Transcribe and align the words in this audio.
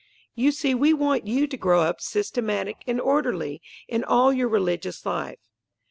You 0.33 0.51
see 0.51 0.73
we 0.73 0.93
want 0.95 1.27
you 1.27 1.45
to 1.45 1.55
grow 1.57 1.81
up 1.83 2.01
systematic 2.01 2.77
and 2.87 2.99
orderly 2.99 3.61
in 3.87 4.03
all 4.03 4.33
your 4.33 4.47
religious 4.47 5.05
life. 5.05 5.51